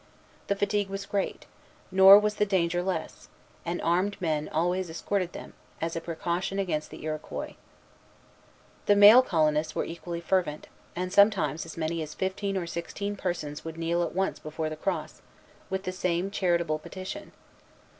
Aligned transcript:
The 0.47 0.55
fatigue 0.55 0.89
was 0.89 1.05
great; 1.05 1.45
nor 1.91 2.17
was 2.17 2.37
the 2.37 2.43
danger 2.47 2.81
less; 2.81 3.29
and 3.63 3.79
armed 3.83 4.19
men 4.19 4.49
always 4.49 4.89
escorted 4.89 5.33
them, 5.33 5.53
as 5.79 5.95
a 5.95 6.01
precaution 6.01 6.57
against 6.57 6.89
the 6.89 7.03
Iroquois. 7.03 7.53
The 8.87 8.95
male 8.95 9.21
colonists 9.21 9.75
were 9.75 9.85
equally 9.85 10.19
fervent; 10.19 10.65
and 10.95 11.13
sometimes 11.13 11.67
as 11.67 11.77
many 11.77 12.01
as 12.01 12.15
fifteen 12.15 12.57
or 12.57 12.65
sixteen 12.65 13.15
persons 13.15 13.63
would 13.63 13.77
kneel 13.77 14.01
at 14.01 14.15
once 14.15 14.39
before 14.39 14.71
the 14.71 14.75
cross, 14.75 15.21
with 15.69 15.83
the 15.83 15.91
same 15.91 16.31
charitable 16.31 16.79
petition. 16.79 17.31